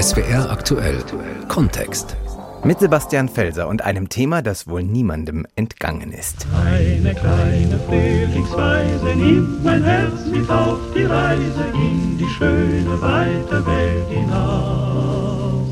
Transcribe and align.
SWR 0.00 0.50
aktuell 0.50 1.04
Kontext. 1.48 2.16
Mit 2.64 2.80
Sebastian 2.80 3.28
Felser 3.28 3.68
und 3.68 3.84
einem 3.84 4.08
Thema, 4.08 4.40
das 4.40 4.66
wohl 4.66 4.82
niemandem 4.82 5.46
entgangen 5.56 6.12
ist. 6.12 6.46
Eine 6.64 7.14
kleine 7.14 7.78
Frühlingsweise 7.86 9.14
nimmt 9.14 9.62
mein 9.62 9.84
Herz 9.84 10.24
mit 10.24 10.48
auf 10.48 10.78
die 10.94 11.04
Reise 11.04 11.64
in 11.74 12.16
die 12.16 12.28
schöne 12.38 12.98
weite 13.02 13.66
Welt 13.66 14.08
hinaus. 14.08 15.68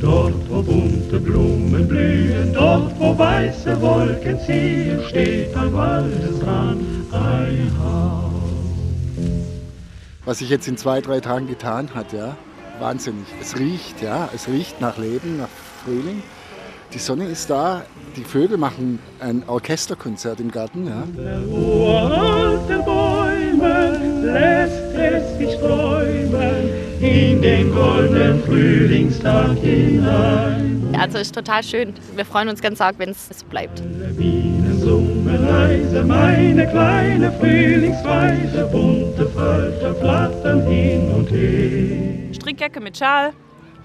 Dort, 0.00 0.48
wo 0.48 0.62
bunte 0.62 1.20
Blumen 1.20 1.86
blühen, 1.86 2.54
dort, 2.54 2.98
wo 2.98 3.18
weiße 3.18 3.78
Wolken 3.82 4.40
ziehen, 4.46 5.02
steht 5.06 5.54
ein 5.54 5.74
Waldesrand, 5.74 6.80
ein 7.12 7.70
Haus. 7.78 8.32
Was 10.24 10.38
sich 10.38 10.48
jetzt 10.48 10.66
in 10.66 10.78
zwei, 10.78 11.02
drei 11.02 11.20
Tagen 11.20 11.46
getan 11.46 11.90
hat, 11.94 12.14
ja, 12.14 12.34
wahnsinnig. 12.80 13.26
Es 13.40 13.58
riecht, 13.58 14.02
ja, 14.02 14.28
es 14.34 14.48
riecht 14.48 14.80
nach 14.80 14.98
Leben, 14.98 15.38
nach 15.38 15.48
Frühling. 15.84 16.22
Die 16.94 16.98
Sonne 16.98 17.26
ist 17.26 17.50
da, 17.50 17.82
die 18.16 18.24
Vögel 18.24 18.56
machen 18.56 18.98
ein 19.20 19.42
Orchesterkonzert 19.46 20.40
im 20.40 20.50
Garten. 20.50 20.86
Ja. 20.86 21.02
Der 21.16 21.46
uralte 21.46 22.78
Bäume 22.78 24.00
lässt 24.22 24.94
es 24.96 25.38
sich 25.38 25.58
träumen 25.58 26.70
in 27.00 27.42
den 27.42 27.74
goldenen 27.74 28.42
Frühlingstag 28.42 29.58
hinein. 29.58 30.94
Also 30.98 31.18
ist 31.18 31.34
total 31.34 31.62
schön. 31.62 31.94
Wir 32.16 32.24
freuen 32.24 32.48
uns 32.48 32.60
ganz 32.60 32.80
arg, 32.80 32.96
wenn 32.98 33.10
es 33.10 33.44
bleibt. 33.44 33.82
Bienen 34.16 34.80
summen 34.80 35.46
leise, 35.46 36.02
meine 36.02 36.66
kleine 36.68 37.30
Frühlingsweise, 37.32 38.68
bunte 38.72 39.28
Falter 39.28 39.94
flattern 39.94 40.66
hin 40.66 41.12
und 41.14 41.30
her. 41.30 42.27
Strickjacke 42.58 42.80
mit 42.80 42.98
Schal 42.98 43.32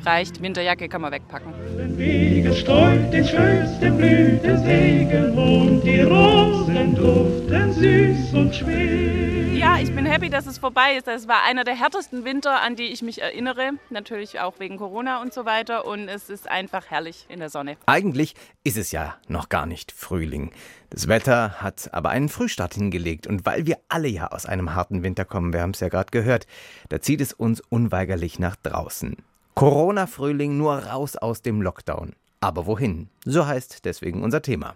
reicht, 0.03 0.41
Winterjacke 0.41 0.89
kann 0.89 1.01
man 1.01 1.11
wegpacken. 1.11 1.53
Den 1.77 1.95
Wege 1.95 2.53
streut 2.55 3.13
den 3.13 3.23
schönsten 3.23 3.95
Blütensegen 3.95 5.37
und 5.37 5.81
die 5.83 6.01
Rosen 6.01 6.95
duften 6.95 7.71
süß 7.71 8.33
und 8.33 8.55
schwer. 8.55 9.53
Ja, 9.53 9.77
ich 9.79 9.93
bin 9.93 10.05
happy, 10.07 10.29
dass 10.29 10.47
es 10.47 10.57
vorbei 10.57 10.95
ist. 10.97 11.05
Das 11.05 11.27
war 11.27 11.43
einer 11.43 11.63
der 11.63 11.75
härtesten 11.75 12.25
Winter, 12.25 12.61
an 12.61 12.75
die 12.75 12.91
ich 12.91 13.03
mich 13.03 13.21
erinnere. 13.21 13.73
Natürlich 13.91 14.39
auch 14.39 14.59
wegen 14.59 14.77
Corona 14.77 15.21
und 15.21 15.33
so 15.33 15.45
weiter. 15.45 15.85
Und 15.85 16.09
es 16.09 16.31
ist 16.31 16.49
einfach 16.49 16.89
herrlich 16.89 17.27
in 17.29 17.39
der 17.39 17.49
Sonne. 17.49 17.77
Eigentlich 17.85 18.33
ist 18.63 18.77
es 18.77 18.91
ja 18.91 19.15
noch 19.27 19.49
gar 19.49 19.67
nicht 19.67 19.91
Frühling. 19.91 20.51
Das 20.93 21.07
Wetter 21.07 21.53
hat 21.59 21.91
aber 21.91 22.11
einen 22.11 22.29
Frühstart 22.29 22.75
hingelegt. 22.75 23.25
Und 23.25 23.47
weil 23.47 23.65
wir 23.65 23.79
alle 23.89 24.07
ja 24.07 24.27
aus 24.27 24.45
einem 24.45 24.75
harten 24.75 25.01
Winter 25.01 25.25
kommen, 25.25 25.51
wir 25.51 25.63
haben 25.63 25.71
es 25.71 25.79
ja 25.79 25.89
gerade 25.89 26.11
gehört, 26.11 26.45
da 26.89 27.01
zieht 27.01 27.19
es 27.19 27.33
uns 27.33 27.61
unweigerlich 27.61 28.37
nach 28.37 28.55
draußen. 28.57 29.17
Corona-Frühling 29.55 30.55
nur 30.55 30.77
raus 30.77 31.15
aus 31.15 31.41
dem 31.41 31.63
Lockdown. 31.63 32.13
Aber 32.41 32.67
wohin? 32.67 33.09
So 33.25 33.47
heißt 33.47 33.85
deswegen 33.85 34.21
unser 34.21 34.43
Thema. 34.43 34.75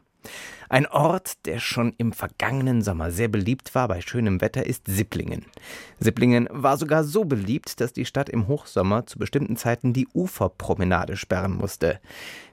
Ein 0.70 0.88
Ort, 0.88 1.46
der 1.46 1.60
schon 1.60 1.94
im 1.98 2.12
vergangenen 2.12 2.82
Sommer 2.82 3.12
sehr 3.12 3.28
beliebt 3.28 3.76
war 3.76 3.88
bei 3.88 4.02
schönem 4.02 4.42
Wetter, 4.42 4.66
ist 4.66 4.88
Sipplingen. 4.88 5.46
Sipplingen 6.00 6.50
war 6.52 6.78
sogar 6.78 7.04
so 7.04 7.26
beliebt, 7.26 7.80
dass 7.80 7.94
die 7.94 8.06
Stadt 8.06 8.28
im 8.28 8.48
Hochsommer 8.48 9.06
zu 9.06 9.20
bestimmten 9.20 9.56
Zeiten 9.56 9.94
die 9.94 10.08
Uferpromenade 10.14 11.16
sperren 11.16 11.54
musste. 11.54 12.00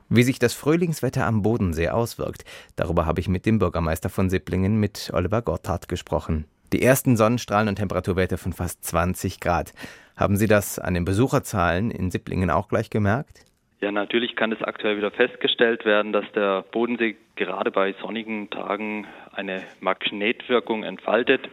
Wie 0.09 0.23
sich 0.23 0.39
das 0.39 0.55
Frühlingswetter 0.55 1.27
am 1.27 1.43
Bodensee 1.43 1.89
auswirkt, 1.89 2.45
darüber 2.77 3.07
habe 3.07 3.21
ich 3.21 3.29
mit 3.29 3.47
dem 3.47 3.59
Bürgermeister 3.59 4.11
von 4.11 4.29
Sipplingen, 4.29 4.79
mit 4.79 5.11
Oliver 5.15 5.41
Gotthard, 5.41 5.89
gesprochen. 5.89 6.45
Die 6.73 6.83
ersten 6.83 7.17
Sonnenstrahlen 7.17 7.69
und 7.69 7.77
Temperaturwerte 7.77 8.37
von 8.37 8.53
fast 8.53 8.85
20 8.85 9.41
Grad. 9.41 9.73
Haben 10.17 10.37
Sie 10.37 10.47
das 10.47 10.79
an 10.79 10.95
den 10.95 11.05
Besucherzahlen 11.05 11.91
in 11.91 12.11
Sipplingen 12.11 12.51
auch 12.51 12.69
gleich 12.69 12.91
gemerkt? 12.91 13.45
Ja, 13.81 13.93
natürlich 13.93 14.37
kann 14.37 14.53
es 14.53 14.63
aktuell 14.63 14.97
wieder 14.97 15.11
festgestellt 15.11 15.85
werden, 15.85 16.13
dass 16.13 16.25
der 16.33 16.63
Bodensee 16.63 17.17
gerade 17.37 17.71
bei 17.71 17.95
sonnigen 18.01 18.51
Tagen 18.51 19.07
eine 19.33 19.63
Magnetwirkung 19.81 20.85
entfaltet. 20.85 21.49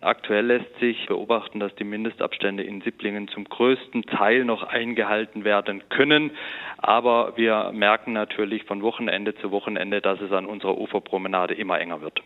Aktuell 0.00 0.46
lässt 0.46 0.78
sich 0.78 1.06
beobachten, 1.06 1.58
dass 1.58 1.74
die 1.74 1.84
Mindestabstände 1.84 2.62
in 2.62 2.80
Sipplingen 2.82 3.26
zum 3.28 3.44
größten 3.44 4.02
Teil 4.02 4.44
noch 4.44 4.62
eingehalten 4.62 5.44
werden 5.44 5.82
können. 5.88 6.30
Aber 6.76 7.36
wir 7.36 7.72
merken 7.72 8.12
natürlich 8.12 8.64
von 8.64 8.82
Wochenende 8.82 9.34
zu 9.34 9.50
Wochenende, 9.50 10.00
dass 10.00 10.20
es 10.20 10.30
an 10.30 10.46
unserer 10.46 10.78
Uferpromenade 10.78 11.54
immer 11.54 11.80
enger 11.80 12.00
wird. 12.00 12.22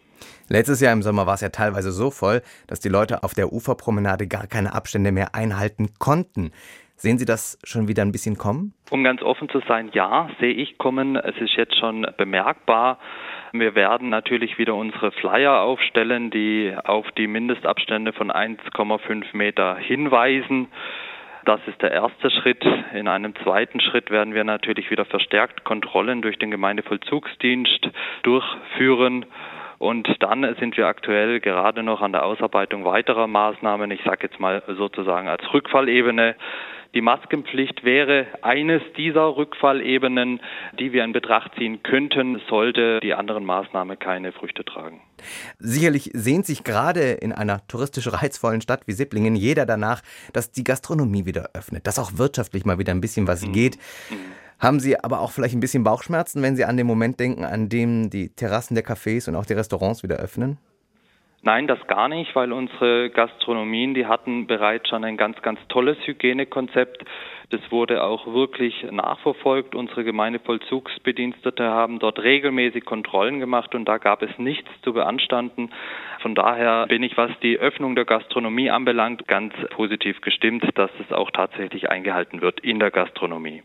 Letztes 0.48 0.80
Jahr 0.80 0.92
im 0.92 1.02
Sommer 1.02 1.26
war 1.26 1.34
es 1.34 1.40
ja 1.40 1.48
teilweise 1.48 1.92
so 1.92 2.10
voll, 2.10 2.42
dass 2.66 2.80
die 2.80 2.90
Leute 2.90 3.22
auf 3.22 3.32
der 3.32 3.52
Uferpromenade 3.52 4.26
gar 4.26 4.46
keine 4.46 4.74
Abstände 4.74 5.10
mehr 5.10 5.34
einhalten 5.34 5.94
konnten. 5.98 6.52
Sehen 6.96 7.18
Sie 7.18 7.24
das 7.24 7.58
schon 7.64 7.88
wieder 7.88 8.02
ein 8.02 8.12
bisschen 8.12 8.38
kommen? 8.38 8.74
Um 8.90 9.02
ganz 9.02 9.22
offen 9.22 9.48
zu 9.48 9.60
sein, 9.66 9.90
ja, 9.92 10.28
sehe 10.40 10.52
ich 10.52 10.78
kommen. 10.78 11.16
Es 11.16 11.36
ist 11.38 11.56
jetzt 11.56 11.76
schon 11.78 12.06
bemerkbar. 12.16 12.98
Wir 13.52 13.74
werden 13.74 14.08
natürlich 14.08 14.58
wieder 14.58 14.74
unsere 14.74 15.12
Flyer 15.12 15.60
aufstellen, 15.60 16.30
die 16.30 16.74
auf 16.84 17.10
die 17.12 17.26
Mindestabstände 17.26 18.12
von 18.12 18.30
1,5 18.30 19.36
Meter 19.36 19.76
hinweisen. 19.76 20.68
Das 21.44 21.60
ist 21.66 21.82
der 21.82 21.90
erste 21.90 22.30
Schritt. 22.30 22.64
In 22.94 23.08
einem 23.08 23.34
zweiten 23.42 23.80
Schritt 23.80 24.10
werden 24.10 24.32
wir 24.32 24.44
natürlich 24.44 24.90
wieder 24.90 25.04
verstärkt 25.04 25.64
Kontrollen 25.64 26.22
durch 26.22 26.38
den 26.38 26.50
Gemeindevollzugsdienst 26.50 27.90
durchführen. 28.22 29.26
Und 29.82 30.06
dann 30.20 30.46
sind 30.60 30.76
wir 30.76 30.86
aktuell 30.86 31.40
gerade 31.40 31.82
noch 31.82 32.02
an 32.02 32.12
der 32.12 32.24
Ausarbeitung 32.24 32.84
weiterer 32.84 33.26
Maßnahmen, 33.26 33.90
ich 33.90 34.00
sage 34.04 34.28
jetzt 34.28 34.38
mal 34.38 34.62
sozusagen 34.78 35.26
als 35.26 35.42
Rückfallebene. 35.52 36.36
Die 36.94 37.00
Maskenpflicht 37.00 37.82
wäre 37.82 38.28
eines 38.42 38.80
dieser 38.96 39.36
Rückfallebenen, 39.36 40.40
die 40.78 40.92
wir 40.92 41.02
in 41.02 41.12
Betracht 41.12 41.56
ziehen 41.58 41.82
könnten, 41.82 42.40
sollte 42.48 43.00
die 43.00 43.12
anderen 43.14 43.44
Maßnahmen 43.44 43.98
keine 43.98 44.30
Früchte 44.30 44.64
tragen. 44.64 45.00
Sicherlich 45.58 46.10
sehnt 46.12 46.46
sich 46.46 46.62
gerade 46.62 47.00
in 47.14 47.32
einer 47.32 47.66
touristisch 47.66 48.06
reizvollen 48.12 48.60
Stadt 48.60 48.82
wie 48.86 48.92
Sipplingen 48.92 49.34
jeder 49.34 49.66
danach, 49.66 50.02
dass 50.32 50.52
die 50.52 50.62
Gastronomie 50.62 51.26
wieder 51.26 51.50
öffnet, 51.54 51.88
dass 51.88 51.98
auch 51.98 52.18
wirtschaftlich 52.18 52.64
mal 52.64 52.78
wieder 52.78 52.92
ein 52.92 53.00
bisschen 53.00 53.26
was 53.26 53.44
mhm. 53.44 53.52
geht. 53.52 53.78
Mhm. 54.10 54.41
Haben 54.62 54.78
Sie 54.78 54.96
aber 54.96 55.20
auch 55.20 55.32
vielleicht 55.32 55.56
ein 55.56 55.60
bisschen 55.60 55.82
Bauchschmerzen, 55.82 56.40
wenn 56.40 56.54
Sie 56.54 56.64
an 56.64 56.76
den 56.76 56.86
Moment 56.86 57.18
denken, 57.18 57.44
an 57.44 57.68
dem 57.68 58.10
die 58.10 58.28
Terrassen 58.28 58.76
der 58.76 58.84
Cafés 58.84 59.28
und 59.28 59.34
auch 59.34 59.44
die 59.44 59.54
Restaurants 59.54 60.04
wieder 60.04 60.16
öffnen? 60.16 60.56
Nein, 61.44 61.66
das 61.66 61.84
gar 61.88 62.08
nicht, 62.08 62.36
weil 62.36 62.52
unsere 62.52 63.10
Gastronomien, 63.10 63.94
die 63.94 64.06
hatten 64.06 64.46
bereits 64.46 64.88
schon 64.88 65.02
ein 65.02 65.16
ganz, 65.16 65.42
ganz 65.42 65.58
tolles 65.68 65.98
Hygienekonzept. 66.06 67.04
Das 67.50 67.60
wurde 67.72 68.04
auch 68.04 68.32
wirklich 68.32 68.86
nachverfolgt. 68.92 69.74
Unsere 69.74 70.04
Gemeindevollzugsbedienstete 70.04 71.64
haben 71.64 71.98
dort 71.98 72.20
regelmäßig 72.20 72.84
Kontrollen 72.84 73.40
gemacht 73.40 73.74
und 73.74 73.86
da 73.86 73.98
gab 73.98 74.22
es 74.22 74.30
nichts 74.38 74.70
zu 74.82 74.92
beanstanden. 74.92 75.70
Von 76.20 76.36
daher 76.36 76.86
bin 76.86 77.02
ich, 77.02 77.16
was 77.16 77.32
die 77.42 77.58
Öffnung 77.58 77.96
der 77.96 78.04
Gastronomie 78.04 78.70
anbelangt, 78.70 79.26
ganz 79.26 79.52
positiv 79.70 80.20
gestimmt, 80.20 80.64
dass 80.76 80.92
es 81.04 81.12
auch 81.12 81.32
tatsächlich 81.32 81.90
eingehalten 81.90 82.40
wird 82.40 82.60
in 82.60 82.78
der 82.78 82.92
Gastronomie. 82.92 83.64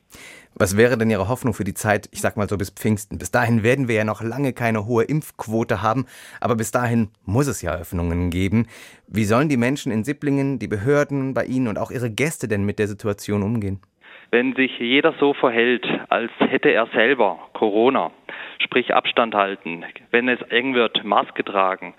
Was 0.60 0.76
wäre 0.76 0.98
denn 0.98 1.12
Ihre 1.12 1.28
Hoffnung 1.28 1.54
für 1.54 1.64
die 1.64 1.76
Zeit, 1.76 2.10
ich 2.12 2.22
sag 2.22 2.36
mal 2.36 2.50
so 2.50 2.58
bis 2.58 2.72
Pfingsten? 2.72 3.20
Bis 3.20 3.30
dahin 3.30 3.62
werden 3.62 3.88
wir 3.88 3.94
ja 3.94 4.04
noch 4.04 4.24
lange 4.24 4.54
keine 4.54 4.88
hohe 4.88 5.04
Impfquote 5.04 5.84
haben, 5.84 6.08
aber 6.42 6.56
bis 6.56 6.72
dahin 6.72 7.10
muss 7.26 7.46
es 7.46 7.62
ja 7.62 7.76
Öffnungen 7.76 8.32
geben. 8.32 8.66
Wie 9.08 9.26
sollen 9.26 9.50
die 9.50 9.58
Menschen 9.58 9.92
in 9.92 10.04
Sipplingen, 10.04 10.58
die 10.58 10.68
Behörden 10.68 11.36
bei 11.36 11.46
Ihnen 11.46 11.68
und 11.68 11.78
auch 11.78 11.92
Ihre 11.92 12.10
Gäste 12.10 12.48
denn 12.48 12.64
mit 12.64 12.80
der 12.80 12.88
Situation 12.88 13.44
umgehen? 13.44 13.82
Wenn 14.32 14.56
sich 14.56 14.72
jeder 14.80 15.14
so 15.20 15.36
verhält, 15.36 15.86
als 16.10 16.32
hätte 16.40 16.70
er 16.70 16.88
selber 16.88 17.38
Corona, 17.54 18.10
sprich 18.58 18.96
Abstand 18.96 19.36
halten, 19.36 19.86
wenn 20.10 20.28
es 20.28 20.42
eng 20.50 20.74
wird, 20.74 21.04
Maske 21.04 21.44
tragen, 21.44 21.94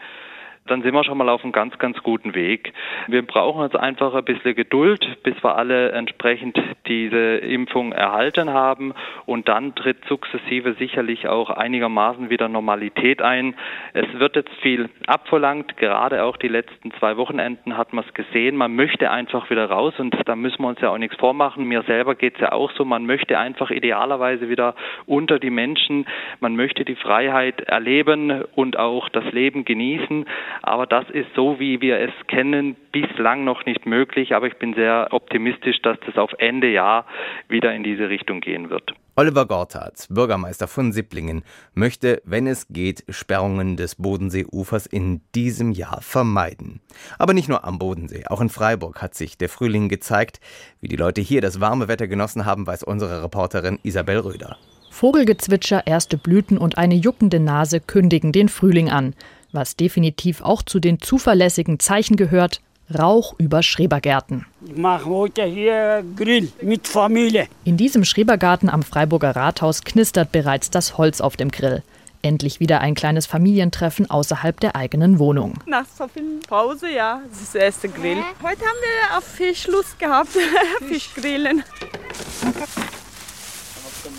dann 0.70 0.82
sind 0.82 0.94
wir 0.94 1.04
schon 1.04 1.18
mal 1.18 1.28
auf 1.28 1.42
einem 1.42 1.52
ganz, 1.52 1.78
ganz 1.78 1.98
guten 2.02 2.34
Weg. 2.34 2.72
Wir 3.06 3.26
brauchen 3.26 3.62
jetzt 3.62 3.76
einfach 3.76 4.14
ein 4.14 4.24
bisschen 4.24 4.54
Geduld, 4.54 5.22
bis 5.22 5.34
wir 5.42 5.56
alle 5.56 5.92
entsprechend 5.92 6.58
diese 6.86 7.36
Impfung 7.36 7.92
erhalten 7.92 8.50
haben 8.50 8.94
und 9.26 9.48
dann 9.48 9.74
tritt 9.74 10.04
sukzessive 10.06 10.74
sicherlich 10.74 11.28
auch 11.28 11.50
einigermaßen 11.50 12.30
wieder 12.30 12.48
Normalität 12.48 13.22
ein. 13.22 13.54
Es 13.92 14.06
wird 14.18 14.36
jetzt 14.36 14.54
viel 14.62 14.88
abverlangt, 15.06 15.76
gerade 15.76 16.24
auch 16.24 16.36
die 16.36 16.48
letzten 16.48 16.92
zwei 16.92 17.16
Wochenenden 17.16 17.76
hat 17.76 17.92
man 17.92 18.04
es 18.06 18.14
gesehen. 18.14 18.56
Man 18.56 18.74
möchte 18.74 19.10
einfach 19.10 19.50
wieder 19.50 19.66
raus 19.66 19.94
und 19.98 20.16
da 20.24 20.36
müssen 20.36 20.62
wir 20.62 20.68
uns 20.68 20.80
ja 20.80 20.90
auch 20.90 20.98
nichts 20.98 21.16
vormachen. 21.16 21.64
Mir 21.64 21.82
selber 21.82 22.14
geht 22.14 22.34
es 22.34 22.40
ja 22.40 22.52
auch 22.52 22.70
so, 22.72 22.84
man 22.84 23.06
möchte 23.06 23.38
einfach 23.38 23.70
idealerweise 23.70 24.48
wieder 24.48 24.74
unter 25.06 25.38
die 25.38 25.50
Menschen, 25.50 26.06
man 26.40 26.56
möchte 26.56 26.84
die 26.84 26.96
Freiheit 26.96 27.60
erleben 27.62 28.44
und 28.54 28.78
auch 28.78 29.08
das 29.08 29.24
Leben 29.32 29.64
genießen. 29.64 30.26
Aber 30.62 30.86
das 30.86 31.08
ist 31.10 31.28
so, 31.34 31.58
wie 31.60 31.80
wir 31.80 31.98
es 31.98 32.12
kennen, 32.26 32.76
bislang 32.92 33.44
noch 33.44 33.64
nicht 33.66 33.86
möglich. 33.86 34.34
Aber 34.34 34.46
ich 34.46 34.56
bin 34.56 34.74
sehr 34.74 35.08
optimistisch, 35.10 35.80
dass 35.82 35.98
das 36.06 36.16
auf 36.16 36.32
Ende 36.38 36.70
Jahr 36.70 37.06
wieder 37.48 37.74
in 37.74 37.82
diese 37.82 38.08
Richtung 38.08 38.40
gehen 38.40 38.70
wird. 38.70 38.92
Oliver 39.16 39.46
Gortat, 39.46 40.06
Bürgermeister 40.10 40.68
von 40.68 40.92
Sipplingen, 40.92 41.42
möchte, 41.74 42.22
wenn 42.24 42.46
es 42.46 42.68
geht, 42.68 43.02
Sperrungen 43.08 43.76
des 43.76 43.96
Bodenseeufers 43.96 44.86
in 44.86 45.22
diesem 45.34 45.72
Jahr 45.72 46.00
vermeiden. 46.02 46.80
Aber 47.18 47.34
nicht 47.34 47.48
nur 47.48 47.64
am 47.64 47.80
Bodensee, 47.80 48.26
auch 48.28 48.40
in 48.40 48.48
Freiburg 48.48 49.02
hat 49.02 49.16
sich 49.16 49.36
der 49.36 49.48
Frühling 49.48 49.88
gezeigt. 49.88 50.38
Wie 50.80 50.86
die 50.86 50.94
Leute 50.94 51.20
hier 51.20 51.40
das 51.40 51.60
warme 51.60 51.88
Wetter 51.88 52.06
genossen 52.06 52.46
haben, 52.46 52.68
weiß 52.68 52.84
unsere 52.84 53.24
Reporterin 53.24 53.80
Isabel 53.82 54.18
Röder. 54.18 54.56
Vogelgezwitscher, 54.90 55.86
erste 55.86 56.16
Blüten 56.16 56.56
und 56.56 56.78
eine 56.78 56.94
juckende 56.94 57.40
Nase 57.40 57.80
kündigen 57.80 58.30
den 58.30 58.48
Frühling 58.48 58.88
an. 58.88 59.14
Was 59.58 59.74
definitiv 59.74 60.40
auch 60.40 60.62
zu 60.62 60.78
den 60.78 61.00
zuverlässigen 61.00 61.80
Zeichen 61.80 62.14
gehört, 62.14 62.60
Rauch 62.96 63.34
über 63.38 63.64
Schrebergärten. 63.64 64.46
Ich 64.64 64.76
mache 64.76 65.06
heute 65.06 65.42
hier 65.46 66.04
Grill 66.14 66.52
mit 66.62 66.86
Familie. 66.86 67.48
In 67.64 67.76
diesem 67.76 68.04
Schrebergarten 68.04 68.68
am 68.70 68.84
Freiburger 68.84 69.34
Rathaus 69.34 69.82
knistert 69.82 70.30
bereits 70.30 70.70
das 70.70 70.96
Holz 70.96 71.20
auf 71.20 71.36
dem 71.36 71.50
Grill. 71.50 71.82
Endlich 72.22 72.60
wieder 72.60 72.80
ein 72.82 72.94
kleines 72.94 73.26
Familientreffen 73.26 74.08
außerhalb 74.08 74.60
der 74.60 74.76
eigenen 74.76 75.18
Wohnung. 75.18 75.54
Nach 75.66 75.86
so 75.86 76.06
viel 76.06 76.38
Pause, 76.46 76.94
ja, 76.94 77.20
das 77.28 77.42
ist 77.42 77.54
der 77.54 77.62
erste 77.62 77.88
Grill. 77.88 78.18
Heute 78.40 78.60
haben 78.60 78.78
wir 78.80 79.18
auf 79.18 79.24
Fisch 79.24 79.66
Lust 79.66 79.98
gehabt, 79.98 80.28
Fischgrillen. 80.88 81.64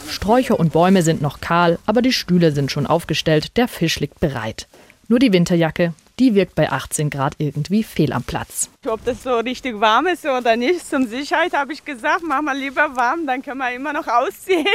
Sträucher 0.09 0.59
und 0.59 0.73
Bäume 0.73 1.01
sind 1.01 1.21
noch 1.21 1.39
kahl, 1.39 1.79
aber 1.85 2.01
die 2.01 2.11
Stühle 2.11 2.51
sind 2.51 2.71
schon 2.71 2.85
aufgestellt, 2.85 3.55
der 3.55 3.69
Fisch 3.69 4.01
liegt 4.01 4.19
bereit. 4.19 4.67
Nur 5.11 5.17
die 5.17 5.33
Winterjacke, 5.33 5.93
die 6.19 6.35
wirkt 6.35 6.53
bei 6.53 6.71
18 6.71 7.09
Grad 7.09 7.33
irgendwie 7.39 7.81
fehl 7.81 8.13
am 8.13 8.21
Platz. 8.21 8.69
Ob 8.87 9.03
das 9.05 9.23
so 9.23 9.37
richtig 9.39 9.79
warm 9.81 10.05
ist 10.05 10.23
oder 10.23 10.55
nicht, 10.55 10.87
zum 10.87 11.07
Sicherheit 11.07 11.53
habe 11.53 11.73
ich 11.73 11.83
gesagt, 11.83 12.21
mach 12.23 12.43
mal 12.43 12.55
lieber 12.55 12.95
warm, 12.95 13.25
dann 13.25 13.41
können 13.41 13.57
wir 13.57 13.73
immer 13.73 13.91
noch 13.91 14.07
ausziehen. 14.07 14.67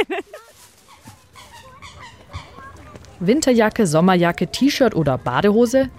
Winterjacke, 3.21 3.87
Sommerjacke, 3.87 4.47
T-Shirt 4.47 4.93
oder 4.93 5.17
Badehose? 5.17 5.89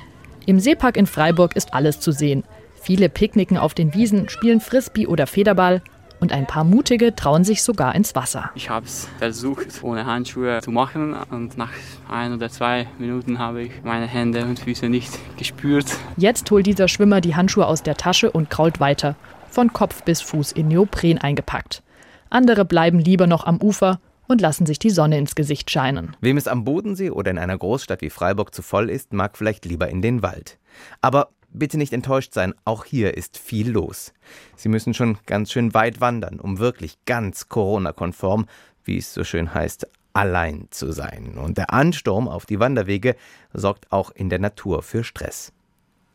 Im 0.44 0.60
Seepark 0.60 0.98
in 0.98 1.06
Freiburg 1.06 1.56
ist 1.56 1.72
alles 1.72 2.00
zu 2.00 2.12
sehen. 2.12 2.44
Viele 2.82 3.08
picknicken 3.08 3.56
auf 3.56 3.72
den 3.72 3.94
Wiesen, 3.94 4.28
spielen 4.28 4.60
Frisbee 4.60 5.06
oder 5.06 5.26
Federball 5.26 5.80
und 6.20 6.32
ein 6.32 6.46
paar 6.46 6.64
Mutige 6.64 7.14
trauen 7.14 7.44
sich 7.44 7.62
sogar 7.62 7.94
ins 7.94 8.14
Wasser. 8.14 8.50
Ich 8.54 8.70
habe 8.70 8.86
es 8.86 9.08
versucht, 9.18 9.82
ohne 9.82 10.06
Handschuhe 10.06 10.60
zu 10.62 10.70
machen 10.70 11.14
und 11.30 11.56
nach 11.56 11.72
ein 12.08 12.32
oder 12.32 12.48
zwei 12.50 12.86
Minuten 12.98 13.38
habe 13.38 13.62
ich 13.62 13.72
meine 13.84 14.06
Hände 14.06 14.44
und 14.44 14.58
Füße 14.58 14.88
nicht 14.88 15.18
gespürt. 15.36 15.86
Jetzt 16.16 16.50
holt 16.50 16.66
dieser 16.66 16.88
Schwimmer 16.88 17.20
die 17.20 17.36
Handschuhe 17.36 17.66
aus 17.66 17.82
der 17.82 17.96
Tasche 17.96 18.30
und 18.30 18.50
krault 18.50 18.80
weiter, 18.80 19.16
von 19.50 19.72
Kopf 19.72 20.02
bis 20.02 20.20
Fuß 20.20 20.52
in 20.52 20.68
Neopren 20.68 21.18
eingepackt. 21.18 21.82
Andere 22.30 22.64
bleiben 22.64 22.98
lieber 22.98 23.26
noch 23.26 23.46
am 23.46 23.58
Ufer 23.62 24.00
und 24.26 24.40
lassen 24.40 24.66
sich 24.66 24.78
die 24.78 24.90
Sonne 24.90 25.18
ins 25.18 25.34
Gesicht 25.34 25.70
scheinen. 25.70 26.16
Wem 26.20 26.36
es 26.36 26.48
am 26.48 26.64
Bodensee 26.64 27.10
oder 27.10 27.30
in 27.30 27.38
einer 27.38 27.56
Großstadt 27.56 28.02
wie 28.02 28.10
Freiburg 28.10 28.54
zu 28.54 28.62
voll 28.62 28.90
ist, 28.90 29.12
mag 29.12 29.36
vielleicht 29.36 29.64
lieber 29.64 29.88
in 29.88 30.02
den 30.02 30.22
Wald. 30.22 30.58
Aber 31.00 31.28
bitte 31.50 31.78
nicht 31.78 31.92
enttäuscht 31.92 32.32
sein, 32.32 32.54
auch 32.64 32.84
hier 32.84 33.16
ist 33.16 33.38
viel 33.38 33.70
los. 33.70 34.12
Sie 34.56 34.68
müssen 34.68 34.94
schon 34.94 35.18
ganz 35.26 35.52
schön 35.52 35.74
weit 35.74 36.00
wandern, 36.00 36.40
um 36.40 36.58
wirklich 36.58 36.98
ganz 37.06 37.48
Corona-konform, 37.48 38.46
wie 38.84 38.98
es 38.98 39.12
so 39.12 39.24
schön 39.24 39.52
heißt, 39.52 39.86
allein 40.12 40.68
zu 40.70 40.92
sein. 40.92 41.36
Und 41.36 41.58
der 41.58 41.72
Ansturm 41.72 42.28
auf 42.28 42.46
die 42.46 42.58
Wanderwege 42.58 43.16
sorgt 43.52 43.92
auch 43.92 44.10
in 44.10 44.30
der 44.30 44.38
Natur 44.38 44.82
für 44.82 45.04
Stress. 45.04 45.52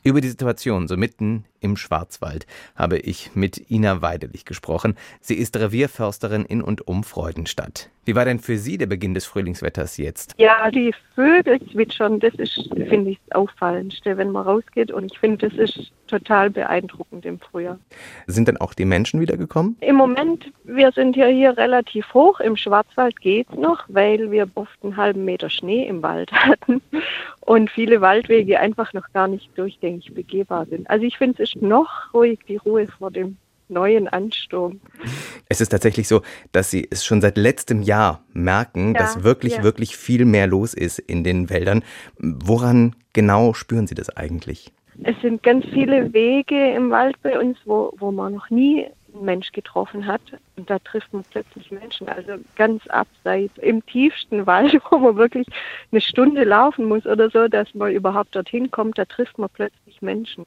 Über 0.03 0.19
die 0.19 0.29
Situation 0.29 0.87
so 0.87 0.97
mitten 0.97 1.45
im 1.59 1.77
Schwarzwald 1.77 2.47
habe 2.75 2.97
ich 2.97 3.35
mit 3.35 3.69
Ina 3.69 4.01
Weidelich 4.01 4.45
gesprochen. 4.45 4.97
Sie 5.19 5.35
ist 5.35 5.55
Revierförsterin 5.57 6.43
in 6.43 6.63
und 6.63 6.87
um 6.87 7.03
Freudenstadt. 7.03 7.91
Wie 8.03 8.15
war 8.15 8.25
denn 8.25 8.39
für 8.39 8.57
Sie 8.57 8.79
der 8.79 8.87
Beginn 8.87 9.13
des 9.13 9.25
Frühlingswetters 9.25 9.97
jetzt? 9.97 10.33
Ja, 10.39 10.71
die 10.71 10.91
Vögel 11.13 11.61
zwitschern, 11.71 12.19
das 12.19 12.33
ist, 12.33 12.67
finde 12.89 13.11
ich, 13.11 13.19
das 13.27 13.37
Auffallendste, 13.37 14.17
wenn 14.17 14.31
man 14.31 14.43
rausgeht. 14.43 14.91
Und 14.91 15.11
ich 15.11 15.19
finde, 15.19 15.47
das 15.47 15.57
ist 15.59 15.91
total 16.07 16.49
beeindruckend 16.49 17.23
im 17.27 17.39
Frühjahr. 17.39 17.77
Sind 18.25 18.47
denn 18.47 18.57
auch 18.57 18.73
die 18.73 18.85
Menschen 18.85 19.21
wiedergekommen? 19.21 19.77
Im 19.81 19.97
Moment, 19.97 20.51
wir 20.63 20.91
sind 20.93 21.15
ja 21.15 21.27
hier 21.27 21.55
relativ 21.55 22.11
hoch. 22.15 22.39
Im 22.39 22.57
Schwarzwald 22.57 23.21
geht 23.21 23.55
noch, 23.55 23.83
weil 23.87 24.31
wir 24.31 24.49
oft 24.55 24.83
einen 24.83 24.97
halben 24.97 25.23
Meter 25.23 25.51
Schnee 25.51 25.87
im 25.87 26.01
Wald 26.01 26.31
hatten 26.31 26.81
und 27.51 27.69
viele 27.69 27.99
Waldwege 27.99 28.61
einfach 28.61 28.93
noch 28.93 29.11
gar 29.11 29.27
nicht 29.27 29.49
durchgängig 29.57 30.13
begehbar 30.13 30.67
sind. 30.67 30.89
Also 30.89 31.05
ich 31.05 31.17
finde, 31.17 31.43
es 31.43 31.53
ist 31.53 31.61
noch 31.61 32.13
ruhig, 32.13 32.39
die 32.47 32.55
Ruhe 32.55 32.87
vor 32.87 33.11
dem 33.11 33.35
neuen 33.67 34.07
Ansturm. 34.07 34.79
Es 35.49 35.59
ist 35.59 35.67
tatsächlich 35.67 36.07
so, 36.07 36.21
dass 36.53 36.71
Sie 36.71 36.87
es 36.89 37.03
schon 37.03 37.19
seit 37.19 37.35
letztem 37.37 37.81
Jahr 37.81 38.23
merken, 38.31 38.93
ja, 38.93 39.01
dass 39.01 39.25
wirklich, 39.25 39.57
ja. 39.57 39.63
wirklich 39.63 39.97
viel 39.97 40.23
mehr 40.23 40.47
los 40.47 40.73
ist 40.73 40.99
in 40.99 41.25
den 41.25 41.49
Wäldern. 41.49 41.83
Woran 42.17 42.95
genau 43.11 43.53
spüren 43.53 43.85
Sie 43.85 43.95
das 43.95 44.15
eigentlich? 44.15 44.71
Es 45.03 45.19
sind 45.21 45.43
ganz 45.43 45.65
viele 45.73 46.13
Wege 46.13 46.73
im 46.73 46.89
Wald 46.89 47.17
bei 47.21 47.37
uns, 47.37 47.57
wo, 47.65 47.93
wo 47.97 48.11
man 48.13 48.33
noch 48.33 48.49
nie 48.49 48.87
Mensch 49.19 49.51
getroffen 49.51 50.05
hat. 50.05 50.21
Und 50.55 50.69
da 50.69 50.79
trifft 50.79 51.13
man 51.13 51.23
plötzlich 51.29 51.71
Menschen. 51.71 52.07
Also 52.07 52.33
ganz 52.55 52.85
abseits, 52.87 53.57
im 53.57 53.85
tiefsten 53.85 54.45
Wald, 54.47 54.79
wo 54.89 54.97
man 54.97 55.15
wirklich 55.15 55.47
eine 55.91 56.01
Stunde 56.01 56.43
laufen 56.43 56.85
muss 56.85 57.05
oder 57.05 57.29
so, 57.29 57.47
dass 57.47 57.73
man 57.73 57.91
überhaupt 57.91 58.35
dorthin 58.35 58.71
kommt, 58.71 58.97
da 58.97 59.05
trifft 59.05 59.37
man 59.37 59.49
plötzlich 59.49 60.01
Menschen. 60.01 60.45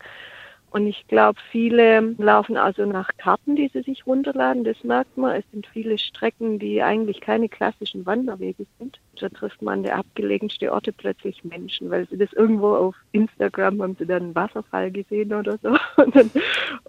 Und 0.75 0.89
ich 0.89 1.07
glaube, 1.07 1.39
viele 1.53 2.17
laufen 2.19 2.57
also 2.57 2.85
nach 2.85 3.09
Karten, 3.17 3.55
die 3.55 3.71
sie 3.73 3.83
sich 3.83 4.09
runterladen. 4.09 4.65
Das 4.65 4.83
merkt 4.83 5.17
man. 5.17 5.37
Es 5.37 5.45
sind 5.53 5.69
viele 5.69 5.97
Strecken, 5.99 6.59
die 6.59 6.83
eigentlich 6.83 7.21
keine 7.21 7.49
klassischen 7.49 8.05
Wanderwege 8.07 8.67
sind. 8.81 8.99
Da 9.21 9.29
trifft 9.29 9.63
man 9.63 9.75
an 9.75 9.83
der 9.85 9.99
abgelegensten 9.99 10.69
Orte 10.71 10.93
plötzlich 10.93 11.45
Menschen, 11.45 11.91
weil 11.91 12.09
sie 12.09 12.19
das 12.19 12.33
irgendwo 12.33 12.75
auf 12.75 12.97
Instagram 13.13 13.83
haben 13.83 13.95
sie 13.97 14.05
dann 14.05 14.25
einen 14.25 14.35
Wasserfall 14.35 14.91
gesehen 14.91 15.33
oder 15.33 15.59
so. 15.63 15.77
Und 16.03 16.17
dann, 16.17 16.31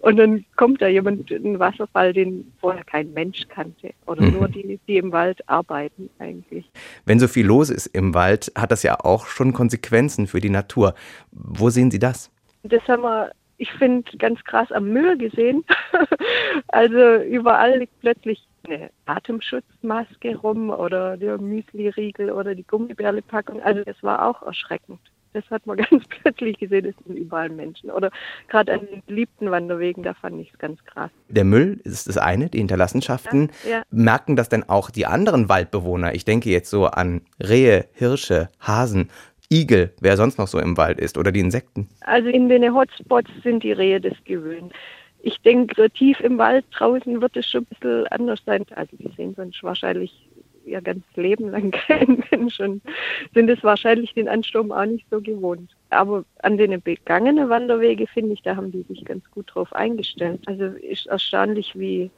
und 0.02 0.16
dann 0.16 0.44
kommt 0.56 0.82
da 0.82 0.88
jemand, 0.88 1.30
einen 1.30 1.60
Wasserfall, 1.60 2.12
den 2.12 2.52
vorher 2.60 2.82
kein 2.82 3.12
Mensch 3.12 3.46
kannte. 3.48 3.94
Oder 4.06 4.22
mhm. 4.22 4.32
nur 4.32 4.48
die, 4.48 4.80
die 4.88 4.96
im 4.96 5.12
Wald 5.12 5.48
arbeiten 5.48 6.10
eigentlich. 6.18 6.68
Wenn 7.04 7.20
so 7.20 7.28
viel 7.28 7.46
los 7.46 7.70
ist 7.70 7.86
im 7.86 8.14
Wald, 8.14 8.50
hat 8.56 8.72
das 8.72 8.82
ja 8.82 8.98
auch 8.98 9.26
schon 9.26 9.52
Konsequenzen 9.52 10.26
für 10.26 10.40
die 10.40 10.50
Natur. 10.50 10.94
Wo 11.30 11.70
sehen 11.70 11.92
Sie 11.92 12.00
das? 12.00 12.32
Das 12.64 12.82
haben 12.88 13.02
wir 13.04 13.30
ich 13.58 13.72
finde, 13.72 14.16
ganz 14.18 14.42
krass 14.44 14.70
am 14.72 14.88
Müll 14.90 15.16
gesehen. 15.16 15.64
also 16.68 17.22
überall 17.22 17.78
liegt 17.78 17.98
plötzlich 18.00 18.46
eine 18.64 18.90
Atemschutzmaske 19.06 20.36
rum 20.36 20.70
oder 20.70 21.16
der 21.16 21.38
Müsli-Riegel 21.38 22.30
oder 22.30 22.54
die 22.54 22.66
Gummibärle-Packung. 22.66 23.62
Also 23.62 23.84
das 23.84 24.02
war 24.02 24.26
auch 24.26 24.42
erschreckend. 24.42 25.00
Das 25.36 25.44
hat 25.50 25.66
man 25.66 25.76
ganz 25.90 26.04
plötzlich 26.08 26.58
gesehen, 26.58 26.86
es 26.86 26.94
sind 27.06 27.16
überall 27.16 27.50
Menschen. 27.50 27.90
Oder 27.90 28.10
gerade 28.48 28.72
an 28.72 28.86
den 28.86 29.02
beliebten 29.06 29.50
Wanderwegen, 29.50 30.02
da 30.02 30.14
fand 30.14 30.40
ich 30.40 30.50
es 30.52 30.58
ganz 30.58 30.82
krass. 30.84 31.10
Der 31.28 31.44
Müll 31.44 31.80
ist 31.84 32.08
das 32.08 32.16
eine, 32.16 32.48
die 32.48 32.58
Hinterlassenschaften. 32.58 33.50
Ja, 33.64 33.70
ja. 33.70 33.82
Merken 33.90 34.36
das 34.36 34.48
denn 34.48 34.68
auch 34.68 34.90
die 34.90 35.06
anderen 35.06 35.48
Waldbewohner? 35.48 36.14
Ich 36.14 36.24
denke 36.24 36.50
jetzt 36.50 36.70
so 36.70 36.86
an 36.86 37.22
Rehe, 37.38 37.86
Hirsche, 37.92 38.48
Hasen. 38.60 39.10
Igel, 39.50 39.92
wer 40.00 40.16
sonst 40.16 40.38
noch 40.38 40.48
so 40.48 40.58
im 40.58 40.76
Wald 40.76 40.98
ist 40.98 41.18
oder 41.18 41.32
die 41.32 41.40
Insekten? 41.40 41.88
Also 42.00 42.28
in 42.28 42.48
den 42.48 42.74
Hotspots 42.74 43.30
sind 43.42 43.62
die 43.62 43.72
Rehe 43.72 44.00
das 44.00 44.16
gewöhnt. 44.24 44.72
Ich 45.22 45.40
denke, 45.40 45.74
so 45.76 45.88
tief 45.88 46.20
im 46.20 46.38
Wald 46.38 46.64
draußen 46.72 47.20
wird 47.20 47.36
es 47.36 47.46
schon 47.48 47.62
ein 47.62 47.66
bisschen 47.66 48.06
anders 48.08 48.40
sein. 48.44 48.64
Also 48.74 48.96
die 48.96 49.10
sehen 49.16 49.34
sonst 49.34 49.62
wahrscheinlich 49.62 50.28
ihr 50.64 50.80
ganzes 50.80 51.16
Leben 51.16 51.50
lang 51.50 51.70
keinen 51.88 52.22
Mensch 52.30 52.60
und 52.60 52.82
sind 53.34 53.48
es 53.48 53.62
wahrscheinlich 53.62 54.14
den 54.14 54.28
Ansturm 54.28 54.72
auch 54.72 54.84
nicht 54.84 55.06
so 55.10 55.20
gewohnt. 55.20 55.70
Aber 55.90 56.24
an 56.42 56.56
den 56.58 56.80
begangenen 56.82 57.48
Wanderwege, 57.48 58.06
finde 58.06 58.34
ich, 58.34 58.42
da 58.42 58.56
haben 58.56 58.72
die 58.72 58.82
sich 58.82 59.04
ganz 59.04 59.28
gut 59.30 59.54
drauf 59.54 59.72
eingestellt. 59.72 60.42
Also 60.46 60.64
ist 60.64 61.06
erstaunlich, 61.06 61.78
wie 61.78 62.10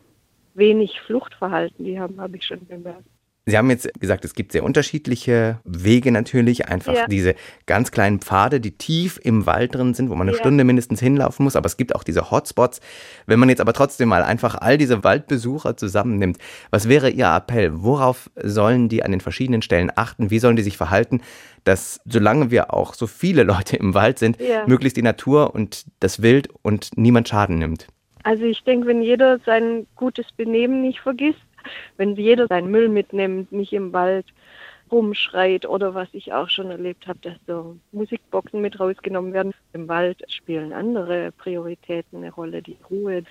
wenig 0.54 1.00
Fluchtverhalten 1.02 1.84
die 1.84 2.00
haben, 2.00 2.20
habe 2.20 2.36
ich 2.36 2.44
schon 2.44 2.66
bemerkt. 2.66 3.04
Sie 3.48 3.56
haben 3.56 3.70
jetzt 3.70 3.88
gesagt, 4.00 4.24
es 4.24 4.34
gibt 4.34 4.52
sehr 4.52 4.62
unterschiedliche 4.62 5.58
Wege 5.64 6.12
natürlich, 6.12 6.68
einfach 6.68 6.94
ja. 6.94 7.06
diese 7.06 7.34
ganz 7.66 7.90
kleinen 7.90 8.20
Pfade, 8.20 8.60
die 8.60 8.72
tief 8.72 9.18
im 9.22 9.46
Wald 9.46 9.74
drin 9.74 9.94
sind, 9.94 10.10
wo 10.10 10.14
man 10.14 10.28
eine 10.28 10.36
ja. 10.36 10.42
Stunde 10.42 10.64
mindestens 10.64 11.00
hinlaufen 11.00 11.44
muss, 11.44 11.56
aber 11.56 11.66
es 11.66 11.76
gibt 11.76 11.94
auch 11.94 12.04
diese 12.04 12.30
Hotspots. 12.30 12.80
Wenn 13.26 13.38
man 13.38 13.48
jetzt 13.48 13.60
aber 13.60 13.72
trotzdem 13.72 14.10
mal 14.10 14.22
einfach 14.22 14.54
all 14.54 14.76
diese 14.76 15.02
Waldbesucher 15.02 15.76
zusammennimmt, 15.76 16.38
was 16.70 16.88
wäre 16.88 17.10
Ihr 17.10 17.26
Appell? 17.26 17.82
Worauf 17.82 18.30
sollen 18.36 18.88
die 18.88 19.02
an 19.02 19.12
den 19.12 19.20
verschiedenen 19.20 19.62
Stellen 19.62 19.90
achten? 19.94 20.30
Wie 20.30 20.38
sollen 20.38 20.56
die 20.56 20.62
sich 20.62 20.76
verhalten, 20.76 21.22
dass 21.64 22.00
solange 22.04 22.50
wir 22.50 22.74
auch 22.74 22.94
so 22.94 23.06
viele 23.06 23.42
Leute 23.44 23.76
im 23.76 23.94
Wald 23.94 24.18
sind, 24.18 24.38
ja. 24.40 24.66
möglichst 24.66 24.96
die 24.96 25.02
Natur 25.02 25.54
und 25.54 25.86
das 26.00 26.22
Wild 26.22 26.48
und 26.62 26.90
niemand 26.96 27.28
Schaden 27.28 27.58
nimmt? 27.58 27.86
Also 28.24 28.44
ich 28.44 28.62
denke, 28.64 28.88
wenn 28.88 29.00
jeder 29.00 29.38
sein 29.46 29.86
gutes 29.96 30.26
Benehmen 30.36 30.82
nicht 30.82 31.00
vergisst, 31.00 31.40
wenn 31.96 32.16
jeder 32.16 32.46
seinen 32.46 32.70
Müll 32.70 32.88
mitnimmt, 32.88 33.52
nicht 33.52 33.72
im 33.72 33.92
Wald 33.92 34.26
rumschreit 34.90 35.66
oder 35.66 35.94
was 35.94 36.08
ich 36.12 36.32
auch 36.32 36.48
schon 36.48 36.70
erlebt 36.70 37.06
habe, 37.06 37.18
dass 37.20 37.36
so 37.46 37.76
Musikboxen 37.92 38.60
mit 38.60 38.80
rausgenommen 38.80 39.32
werden. 39.32 39.52
Im 39.72 39.88
Wald 39.88 40.22
spielen 40.30 40.72
andere 40.72 41.32
Prioritäten 41.32 42.18
eine 42.18 42.32
Rolle, 42.32 42.62
die 42.62 42.78
Ruhe, 42.90 43.24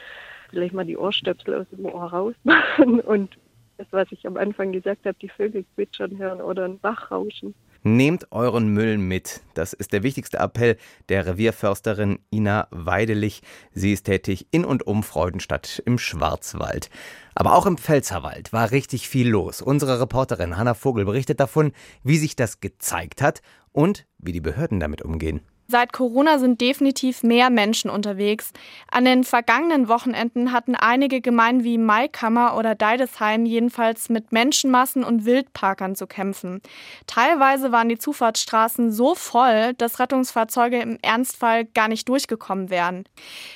vielleicht 0.50 0.74
mal 0.74 0.86
die 0.86 0.98
Ohrstöpsel 0.98 1.56
aus 1.56 1.68
dem 1.72 1.86
Ohr 1.86 2.06
rausmachen 2.06 3.00
und 3.02 3.38
Das, 3.78 3.88
was 3.92 4.12
ich 4.12 4.26
am 4.26 4.38
Anfang 4.38 4.72
gesagt 4.72 5.06
habe, 5.06 5.18
die 5.22 5.30
Vögel 5.30 5.64
zwitschern 5.76 6.18
hören 6.18 6.42
oder 6.42 6.66
ein 6.66 6.80
Bach 6.80 7.12
rauschen. 7.12 7.54
Nehmt 7.96 8.34
euren 8.34 8.68
Müll 8.68 8.98
mit. 8.98 9.40
Das 9.54 9.72
ist 9.72 9.94
der 9.94 10.04
wichtigste 10.04 10.40
Appell 10.40 10.76
der 11.08 11.26
Revierförsterin 11.26 12.20
Ina 12.34 12.68
Weidelich. 12.70 13.44
Sie 13.72 13.94
ist 13.94 14.04
tätig 14.04 14.46
in 14.52 14.66
und 14.66 14.86
um 14.86 15.04
Freudenstadt 15.04 15.82
im 15.86 15.98
Schwarzwald. 15.98 16.90
Aber 17.34 17.56
auch 17.56 17.66
im 17.66 17.78
Pfälzerwald 17.78 18.52
war 18.52 18.72
richtig 18.72 19.08
viel 19.08 19.30
los. 19.30 19.62
Unsere 19.62 20.02
Reporterin 20.02 20.58
Hanna 20.58 20.74
Vogel 20.74 21.06
berichtet 21.06 21.40
davon, 21.40 21.72
wie 22.04 22.18
sich 22.18 22.36
das 22.36 22.60
gezeigt 22.60 23.22
hat 23.22 23.42
und 23.72 24.06
wie 24.18 24.34
die 24.34 24.42
Behörden 24.42 24.82
damit 24.82 25.02
umgehen. 25.02 25.40
Seit 25.70 25.92
Corona 25.92 26.40
sind 26.40 26.62
definitiv 26.62 27.24
mehr 27.24 27.50
Menschen 27.50 27.90
unterwegs. 27.90 28.54
An 28.90 29.04
den 29.04 29.26
vergangenen 29.26 29.90
Wochenenden 29.90 30.54
hatten 30.54 30.76
einige 30.76 31.20
Gemeinden 31.20 31.66
wie 31.66 31.78
Maikammer 31.78 32.56
oder 32.56 32.74
Deidesheim 32.74 33.46
jedenfalls 33.46 34.08
mit 34.08 34.32
Menschenmassen 34.32 35.04
und 35.04 35.26
Wildparkern 35.26 35.96
zu 35.96 36.08
kämpfen. 36.08 36.62
Teilweise 37.06 37.74
waren 37.74 37.90
die 37.90 37.98
Zufahrtsstraßen 37.98 38.94
so 38.94 39.14
voll, 39.14 39.74
dass 39.74 40.00
Rettungsfahrzeuge 40.00 40.80
im 40.80 41.00
Ernstfall 41.02 41.66
gar 41.66 41.90
nicht 41.90 42.08
durchgekommen 42.08 42.70
wären. 42.70 43.04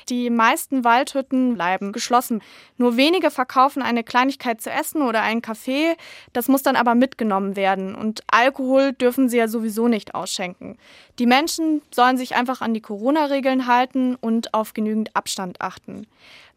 Die 0.09 0.29
meisten 0.29 0.83
Waldhütten 0.83 1.53
bleiben 1.53 1.93
geschlossen. 1.93 2.41
Nur 2.77 2.97
wenige 2.97 3.31
verkaufen 3.31 3.81
eine 3.81 4.03
Kleinigkeit 4.03 4.59
zu 4.59 4.69
essen 4.69 5.01
oder 5.01 5.21
einen 5.21 5.41
Kaffee. 5.41 5.95
Das 6.33 6.49
muss 6.49 6.61
dann 6.61 6.75
aber 6.75 6.93
mitgenommen 6.93 7.55
werden. 7.55 7.95
Und 7.95 8.21
Alkohol 8.27 8.91
dürfen 8.91 9.29
sie 9.29 9.37
ja 9.37 9.47
sowieso 9.47 9.87
nicht 9.87 10.13
ausschenken. 10.13 10.77
Die 11.19 11.25
Menschen 11.25 11.81
sollen 11.91 12.17
sich 12.17 12.35
einfach 12.35 12.61
an 12.61 12.73
die 12.73 12.81
Corona-Regeln 12.81 13.67
halten 13.67 14.15
und 14.15 14.53
auf 14.53 14.73
genügend 14.73 15.15
Abstand 15.15 15.61
achten. 15.61 16.07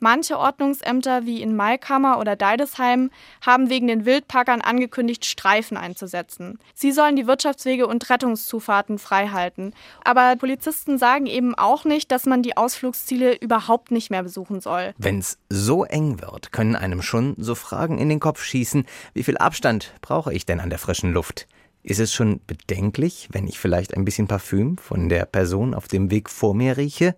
Manche 0.01 0.39
Ordnungsämter 0.39 1.25
wie 1.25 1.41
in 1.41 1.57
Maikammer 1.57 2.19
oder 2.19 2.37
Deidesheim 2.37 3.11
haben 3.41 3.71
wegen 3.71 3.87
den 3.87 4.05
Wildparkern 4.05 4.61
angekündigt, 4.61 5.25
Streifen 5.25 5.77
einzusetzen. 5.77 6.59
Sie 6.75 6.93
sollen 6.93 7.17
die 7.17 7.27
Wirtschaftswege 7.27 7.87
und 7.87 8.11
Rettungszufahrten 8.11 8.99
freihalten. 8.99 9.73
Aber 10.05 10.37
Polizisten 10.37 10.99
sagen 10.99 11.27
eben 11.27 11.55
auch 11.55 11.85
nicht, 11.85 12.11
dass 12.11 12.27
man 12.27 12.43
die 12.43 12.57
Ausflugsziele 12.57 13.37
überhaupt 13.37 13.93
nicht 13.93 14.11
mehr 14.11 14.23
besuchen 14.23 14.61
soll. 14.61 14.95
Wenn's 14.99 15.39
so 15.49 15.85
eng 15.85 16.21
wird, 16.21 16.53
können 16.53 16.77
einem 16.77 17.01
schon 17.01 17.35
so 17.39 17.55
Fragen 17.55 17.99
in 17.99 18.09
den 18.09 18.21
Kopf 18.21 18.43
schießen, 18.43 18.85
wie 19.15 19.25
viel 19.25 19.39
Abstand 19.39 19.95
brauche 20.03 20.35
ich 20.35 20.45
denn 20.45 20.61
an 20.61 20.71
der 20.71 20.79
frischen 20.79 21.13
Luft? 21.13 21.47
Ist 21.87 22.01
es 22.01 22.15
schon 22.15 22.41
bedenklich, 22.47 23.29
wenn 23.33 23.47
ich 23.47 23.59
vielleicht 23.59 23.95
ein 23.95 24.07
bisschen 24.07 24.27
Parfüm 24.27 24.79
von 24.79 25.11
der 25.11 25.27
Person 25.27 25.75
auf 25.75 25.87
dem 25.87 26.11
Weg 26.11 26.31
vor 26.31 26.55
mir 26.55 26.79
rieche? 26.79 27.15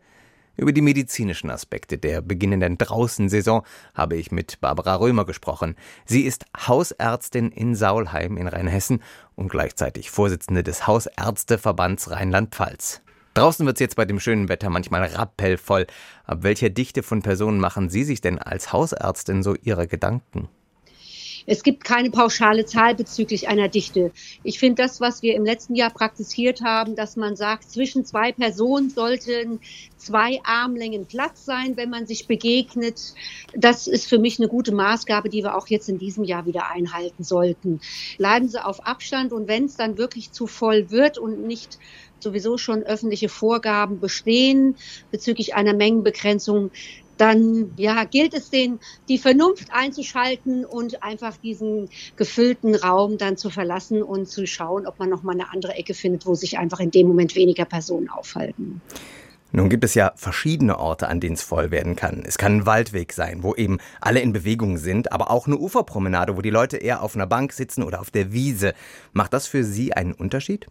Über 0.56 0.72
die 0.72 0.80
medizinischen 0.80 1.50
Aspekte 1.50 1.98
der 1.98 2.20
beginnenden 2.20 2.76
Draußensaison 2.76 3.62
habe 3.94 4.16
ich 4.16 4.32
mit 4.32 4.60
Barbara 4.60 4.96
Römer 4.96 5.24
gesprochen. 5.24 5.76
Sie 6.04 6.22
ist 6.22 6.46
Hausärztin 6.66 7.52
in 7.52 7.76
Saulheim 7.76 8.36
in 8.36 8.48
Rheinhessen 8.48 9.04
und 9.36 9.50
gleichzeitig 9.50 10.10
Vorsitzende 10.10 10.64
des 10.64 10.88
Hausärzteverbands 10.88 12.10
Rheinland-Pfalz. 12.10 13.02
Draußen 13.34 13.64
wird 13.66 13.76
es 13.76 13.80
jetzt 13.80 13.96
bei 13.96 14.04
dem 14.04 14.18
schönen 14.18 14.48
Wetter 14.48 14.68
manchmal 14.68 15.04
rappellvoll. 15.04 15.86
Ab 16.24 16.38
welcher 16.42 16.70
Dichte 16.70 17.04
von 17.04 17.22
Personen 17.22 17.60
machen 17.60 17.88
Sie 17.88 18.02
sich 18.02 18.20
denn 18.20 18.40
als 18.40 18.72
Hausärztin 18.72 19.44
so 19.44 19.54
Ihre 19.54 19.86
Gedanken? 19.86 20.48
Es 21.46 21.62
gibt 21.62 21.84
keine 21.84 22.10
pauschale 22.10 22.66
Zahl 22.66 22.94
bezüglich 22.94 23.48
einer 23.48 23.68
Dichte. 23.68 24.10
Ich 24.42 24.58
finde 24.58 24.82
das, 24.82 25.00
was 25.00 25.22
wir 25.22 25.34
im 25.34 25.44
letzten 25.44 25.74
Jahr 25.74 25.90
praktiziert 25.90 26.60
haben, 26.62 26.96
dass 26.96 27.16
man 27.16 27.36
sagt, 27.36 27.70
zwischen 27.70 28.04
zwei 28.04 28.32
Personen 28.32 28.90
sollten 28.90 29.60
zwei 29.96 30.40
Armlängen 30.44 31.06
Platz 31.06 31.44
sein, 31.44 31.76
wenn 31.76 31.90
man 31.90 32.06
sich 32.06 32.26
begegnet. 32.26 33.14
Das 33.54 33.86
ist 33.86 34.08
für 34.08 34.18
mich 34.18 34.38
eine 34.38 34.48
gute 34.48 34.74
Maßgabe, 34.74 35.28
die 35.28 35.42
wir 35.42 35.56
auch 35.56 35.68
jetzt 35.68 35.88
in 35.88 35.98
diesem 35.98 36.24
Jahr 36.24 36.46
wieder 36.46 36.70
einhalten 36.70 37.22
sollten. 37.22 37.80
Bleiben 38.18 38.48
Sie 38.48 38.62
auf 38.62 38.84
Abstand 38.84 39.32
und 39.32 39.48
wenn 39.48 39.64
es 39.64 39.76
dann 39.76 39.98
wirklich 39.98 40.32
zu 40.32 40.46
voll 40.46 40.90
wird 40.90 41.18
und 41.18 41.46
nicht 41.46 41.78
sowieso 42.18 42.58
schon 42.58 42.82
öffentliche 42.82 43.28
Vorgaben 43.28 44.00
bestehen 44.00 44.76
bezüglich 45.10 45.54
einer 45.54 45.74
Mengenbegrenzung, 45.74 46.70
dann 47.16 47.72
ja, 47.76 48.04
gilt 48.04 48.34
es 48.34 48.50
den, 48.50 48.78
die 49.08 49.18
Vernunft 49.18 49.68
einzuschalten 49.72 50.64
und 50.64 51.02
einfach 51.02 51.36
diesen 51.36 51.88
gefüllten 52.16 52.74
Raum 52.74 53.18
dann 53.18 53.36
zu 53.36 53.50
verlassen 53.50 54.02
und 54.02 54.28
zu 54.28 54.46
schauen, 54.46 54.86
ob 54.86 54.98
man 54.98 55.08
noch 55.08 55.22
mal 55.22 55.32
eine 55.32 55.52
andere 55.52 55.74
Ecke 55.74 55.94
findet, 55.94 56.26
wo 56.26 56.34
sich 56.34 56.58
einfach 56.58 56.80
in 56.80 56.90
dem 56.90 57.06
Moment 57.06 57.34
weniger 57.34 57.64
Personen 57.64 58.08
aufhalten. 58.08 58.80
Nun 59.52 59.70
gibt 59.70 59.84
es 59.84 59.94
ja 59.94 60.12
verschiedene 60.16 60.78
Orte, 60.78 61.08
an 61.08 61.20
denen 61.20 61.34
es 61.34 61.42
voll 61.42 61.70
werden 61.70 61.96
kann. 61.96 62.24
Es 62.26 62.36
kann 62.36 62.58
ein 62.58 62.66
Waldweg 62.66 63.12
sein, 63.12 63.42
wo 63.42 63.54
eben 63.54 63.78
alle 64.00 64.20
in 64.20 64.32
Bewegung 64.32 64.76
sind, 64.76 65.12
aber 65.12 65.30
auch 65.30 65.46
eine 65.46 65.56
Uferpromenade, 65.56 66.36
wo 66.36 66.42
die 66.42 66.50
Leute 66.50 66.76
eher 66.76 67.02
auf 67.02 67.14
einer 67.14 67.26
Bank 67.26 67.52
sitzen 67.52 67.82
oder 67.82 68.00
auf 68.00 68.10
der 68.10 68.32
Wiese. 68.32 68.74
Macht 69.12 69.32
das 69.32 69.46
für 69.46 69.64
Sie 69.64 69.92
einen 69.92 70.12
Unterschied? 70.12 70.66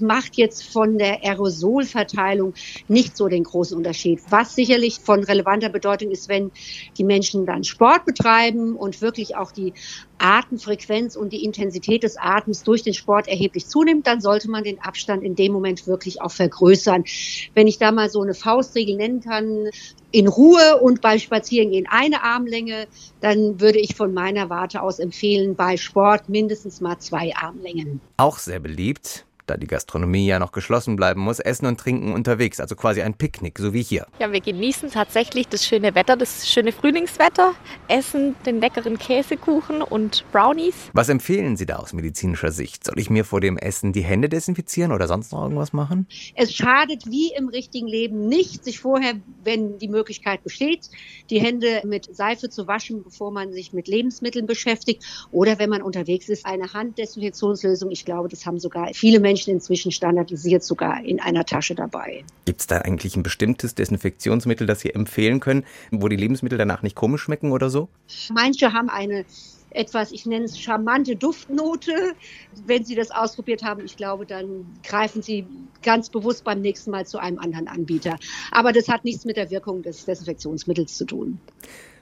Macht 0.00 0.36
jetzt 0.36 0.64
von 0.64 0.98
der 0.98 1.22
Aerosolverteilung 1.24 2.54
nicht 2.88 3.16
so 3.16 3.28
den 3.28 3.44
großen 3.44 3.76
Unterschied. 3.76 4.20
Was 4.30 4.54
sicherlich 4.54 5.00
von 5.00 5.22
relevanter 5.22 5.68
Bedeutung 5.68 6.10
ist, 6.10 6.28
wenn 6.28 6.50
die 6.96 7.04
Menschen 7.04 7.46
dann 7.46 7.64
Sport 7.64 8.04
betreiben 8.04 8.76
und 8.76 9.00
wirklich 9.00 9.36
auch 9.36 9.52
die 9.52 9.72
Atemfrequenz 10.18 11.16
und 11.16 11.32
die 11.32 11.44
Intensität 11.44 12.04
des 12.04 12.16
Atems 12.16 12.62
durch 12.62 12.82
den 12.82 12.94
Sport 12.94 13.28
erheblich 13.28 13.66
zunimmt, 13.66 14.06
dann 14.06 14.20
sollte 14.20 14.48
man 14.48 14.62
den 14.62 14.80
Abstand 14.80 15.24
in 15.24 15.34
dem 15.34 15.52
Moment 15.52 15.86
wirklich 15.86 16.22
auch 16.22 16.30
vergrößern. 16.30 17.04
Wenn 17.54 17.66
ich 17.66 17.78
da 17.78 17.92
mal 17.92 18.08
so 18.08 18.22
eine 18.22 18.34
Faustregel 18.34 18.96
nennen 18.96 19.20
kann, 19.20 19.68
in 20.12 20.28
Ruhe 20.28 20.78
und 20.80 21.00
beim 21.00 21.18
Spazierengehen 21.18 21.86
eine 21.90 22.22
Armlänge, 22.22 22.86
dann 23.20 23.60
würde 23.60 23.80
ich 23.80 23.96
von 23.96 24.14
meiner 24.14 24.48
Warte 24.48 24.82
aus 24.82 24.98
empfehlen, 24.98 25.56
bei 25.56 25.76
Sport 25.76 26.28
mindestens 26.28 26.80
mal 26.80 26.98
zwei 26.98 27.34
Armlängen. 27.34 28.00
Auch 28.16 28.38
sehr 28.38 28.60
beliebt 28.60 29.24
da 29.46 29.56
die 29.56 29.66
Gastronomie 29.66 30.26
ja 30.26 30.38
noch 30.38 30.52
geschlossen 30.52 30.96
bleiben 30.96 31.20
muss, 31.20 31.38
essen 31.38 31.66
und 31.66 31.78
trinken 31.78 32.12
unterwegs, 32.12 32.60
also 32.60 32.76
quasi 32.76 33.02
ein 33.02 33.14
Picknick, 33.14 33.58
so 33.58 33.72
wie 33.72 33.82
hier. 33.82 34.06
Ja, 34.18 34.32
wir 34.32 34.40
genießen 34.40 34.90
tatsächlich 34.90 35.48
das 35.48 35.66
schöne 35.66 35.94
Wetter, 35.94 36.16
das 36.16 36.48
schöne 36.48 36.72
Frühlingswetter, 36.72 37.54
essen 37.88 38.34
den 38.46 38.60
leckeren 38.60 38.98
Käsekuchen 38.98 39.82
und 39.82 40.24
Brownies. 40.32 40.74
Was 40.92 41.08
empfehlen 41.08 41.56
Sie 41.56 41.66
da 41.66 41.76
aus 41.76 41.92
medizinischer 41.92 42.52
Sicht? 42.52 42.84
Soll 42.84 42.98
ich 42.98 43.10
mir 43.10 43.24
vor 43.24 43.40
dem 43.40 43.58
Essen 43.58 43.92
die 43.92 44.02
Hände 44.02 44.28
desinfizieren 44.28 44.92
oder 44.92 45.08
sonst 45.08 45.32
noch 45.32 45.42
irgendwas 45.42 45.72
machen? 45.72 46.06
Es 46.34 46.54
schadet 46.54 47.06
wie 47.06 47.32
im 47.36 47.48
richtigen 47.48 47.86
Leben 47.86 48.28
nicht, 48.28 48.64
sich 48.64 48.78
vorher, 48.78 49.14
wenn 49.44 49.78
die 49.78 49.88
Möglichkeit 49.88 50.44
besteht, 50.44 50.88
die 51.30 51.40
Hände 51.40 51.82
mit 51.84 52.14
Seife 52.14 52.48
zu 52.48 52.66
waschen, 52.66 53.02
bevor 53.02 53.32
man 53.32 53.52
sich 53.52 53.72
mit 53.72 53.88
Lebensmitteln 53.88 54.46
beschäftigt 54.46 55.02
oder 55.32 55.58
wenn 55.58 55.70
man 55.70 55.82
unterwegs 55.82 56.28
ist, 56.28 56.46
eine 56.46 56.72
Handdesinfektionslösung. 56.72 57.90
Ich 57.90 58.04
glaube, 58.04 58.28
das 58.28 58.46
haben 58.46 58.58
sogar 58.58 58.90
viele 58.94 59.20
Menschen 59.20 59.41
Menschen 59.42 59.54
inzwischen 59.54 59.90
standardisiert 59.90 60.62
sogar 60.62 61.04
in 61.04 61.20
einer 61.20 61.44
Tasche 61.44 61.74
dabei. 61.74 62.24
Gibt 62.44 62.60
es 62.60 62.66
da 62.66 62.78
eigentlich 62.78 63.16
ein 63.16 63.22
bestimmtes 63.22 63.74
Desinfektionsmittel, 63.74 64.66
das 64.66 64.80
Sie 64.80 64.90
empfehlen 64.90 65.40
können, 65.40 65.64
wo 65.90 66.08
die 66.08 66.16
Lebensmittel 66.16 66.58
danach 66.58 66.82
nicht 66.82 66.94
komisch 66.94 67.22
schmecken 67.22 67.50
oder 67.50 67.70
so? 67.70 67.88
Manche 68.32 68.72
haben 68.72 68.88
eine 68.88 69.24
etwas, 69.70 70.12
ich 70.12 70.26
nenne 70.26 70.44
es 70.44 70.58
charmante 70.58 71.16
Duftnote. 71.16 72.14
Wenn 72.66 72.84
Sie 72.84 72.94
das 72.94 73.10
ausprobiert 73.10 73.64
haben, 73.64 73.84
ich 73.84 73.96
glaube, 73.96 74.26
dann 74.26 74.66
greifen 74.84 75.22
Sie 75.22 75.46
ganz 75.82 76.10
bewusst 76.10 76.44
beim 76.44 76.60
nächsten 76.60 76.90
Mal 76.90 77.06
zu 77.06 77.18
einem 77.18 77.38
anderen 77.38 77.68
Anbieter. 77.68 78.16
Aber 78.52 78.72
das 78.72 78.88
hat 78.88 79.04
nichts 79.04 79.24
mit 79.24 79.36
der 79.36 79.50
Wirkung 79.50 79.82
des 79.82 80.04
Desinfektionsmittels 80.04 80.96
zu 80.96 81.06
tun. 81.06 81.40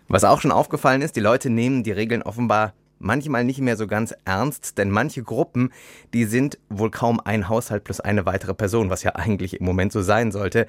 Was 0.09 0.25
auch 0.25 0.41
schon 0.41 0.51
aufgefallen 0.51 1.03
ist, 1.03 1.15
die 1.15 1.21
Leute 1.21 1.49
nehmen 1.49 1.85
die 1.85 1.93
Regeln 1.93 2.23
offenbar 2.23 2.75
manchmal 3.01 3.43
nicht 3.45 3.61
mehr 3.61 3.77
so 3.77 3.89
ganz 3.89 4.15
ernst, 4.25 4.79
denn 4.79 4.91
manche 4.91 5.25
Gruppen, 5.25 5.73
die 6.15 6.25
sind 6.27 6.59
wohl 6.69 6.91
kaum 6.91 7.19
ein 7.19 7.49
Haushalt 7.49 7.83
plus 7.83 7.99
eine 7.99 8.27
weitere 8.27 8.55
Person, 8.55 8.91
was 8.91 9.03
ja 9.03 9.17
eigentlich 9.17 9.59
im 9.59 9.67
Moment 9.67 9.93
so 9.93 10.03
sein 10.03 10.31
sollte. 10.31 10.67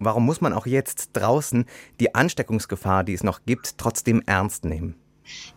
Warum 0.00 0.24
muss 0.24 0.40
man 0.40 0.52
auch 0.52 0.66
jetzt 0.66 1.10
draußen 1.12 1.66
die 2.00 2.14
Ansteckungsgefahr, 2.14 3.04
die 3.04 3.14
es 3.14 3.22
noch 3.22 3.40
gibt, 3.46 3.78
trotzdem 3.78 4.22
ernst 4.26 4.64
nehmen? 4.64 4.96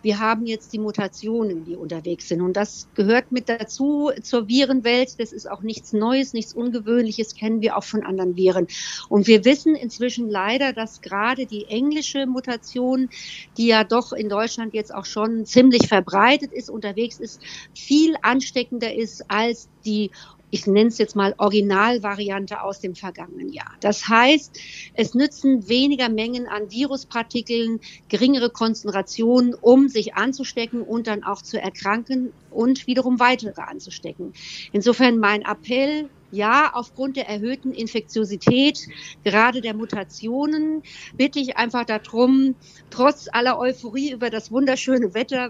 Wir 0.02 0.20
haben 0.20 0.46
jetzt 0.46 0.74
die 0.74 0.80
Mutationen, 0.80 1.66
die 1.66 1.76
unterwegs 1.76 2.28
sind. 2.28 2.42
Und 2.42 2.58
das 2.58 2.88
gehört 2.96 3.32
mit 3.32 3.50
dazu 3.50 4.12
zur 4.22 4.48
Virenwelt. 4.48 5.20
Das 5.20 5.32
ist 5.32 5.50
auch 5.50 5.62
nichts 5.62 5.94
Neues, 5.94 6.34
nichts 6.34 6.54
Ungewöhnliches, 6.54 7.36
kennen 7.36 7.62
wir 7.62 7.78
auch 7.78 7.84
von 7.84 8.04
anderen 8.04 8.36
Viren. 8.36 8.68
Und 9.10 9.28
wir 9.28 9.46
wissen 9.46 9.76
inzwischen 9.76 10.30
leider, 10.30 10.74
dass 10.74 11.02
gerade 11.02 11.46
die 11.46 11.66
englische 11.66 12.26
Mutation, 12.26 13.10
die 13.58 13.68
ja 13.68 13.84
doch 13.84 14.14
in 14.14 14.30
Deutschland 14.30 14.74
jetzt 14.74 14.94
auch 14.94 15.06
schon 15.06 15.46
ziemlich 15.46 15.88
verbreitet 15.88 16.52
ist, 16.52 16.70
unterwegs 16.70 17.20
ist, 17.20 17.42
viel 17.74 18.16
ansteckender 18.22 18.94
ist 18.94 19.30
als 19.30 19.70
die 19.86 20.12
ich 20.50 20.66
nenne 20.66 20.88
es 20.88 20.98
jetzt 20.98 21.16
mal 21.16 21.36
Originalvariante 21.38 22.62
aus 22.62 22.80
dem 22.80 22.96
vergangenen 22.96 23.52
Jahr. 23.52 23.72
Das 23.82 24.08
heißt, 24.08 24.58
es 24.94 25.14
nützen 25.14 25.68
weniger 25.68 26.10
Mengen 26.10 26.48
an 26.48 26.72
Viruspartikeln, 26.72 27.80
geringere 28.08 28.50
Konzentrationen, 28.50 29.54
um 29.54 29.90
sich 29.90 30.16
anzustecken 30.16 30.82
und 30.82 31.08
dann 31.08 31.24
auch 31.24 31.42
zu 31.42 31.62
erkranken 31.62 32.32
und 32.50 32.88
wiederum 32.88 33.20
weitere 33.20 33.62
anzustecken. 33.62 34.34
Insofern 34.72 35.18
mein 35.20 35.42
Appell, 35.42 36.10
ja, 36.32 36.72
aufgrund 36.74 37.16
der 37.16 37.30
erhöhten 37.30 37.74
Infektiosität, 37.74 38.88
gerade 39.24 39.62
der 39.62 39.74
Mutationen, 39.74 40.84
bitte 41.16 41.40
ich 41.40 41.58
einfach 41.58 41.86
darum, 41.86 42.56
trotz 42.90 43.28
aller 43.32 43.58
Euphorie 43.60 44.12
über 44.12 44.30
das 44.30 44.52
wunderschöne 44.52 45.14
Wetter, 45.14 45.50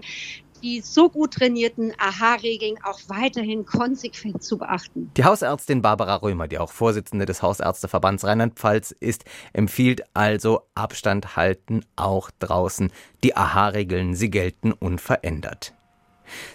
die 0.62 0.80
so 0.80 1.08
gut 1.08 1.34
trainierten 1.34 1.92
AHA-Regeln 1.98 2.76
auch 2.84 2.98
weiterhin 3.08 3.64
konsequent 3.64 4.42
zu 4.42 4.58
beachten. 4.58 5.10
Die 5.16 5.24
Hausärztin 5.24 5.82
Barbara 5.82 6.16
Römer, 6.16 6.48
die 6.48 6.58
auch 6.58 6.72
Vorsitzende 6.72 7.26
des 7.26 7.42
Hausärzteverbands 7.42 8.24
Rheinland-Pfalz 8.24 8.94
ist, 9.00 9.24
empfiehlt 9.52 10.02
also 10.14 10.62
Abstand 10.74 11.36
halten 11.36 11.84
auch 11.96 12.30
draußen. 12.38 12.92
Die 13.24 13.36
AHA-Regeln, 13.36 14.14
sie 14.14 14.30
gelten 14.30 14.72
unverändert. 14.72 15.77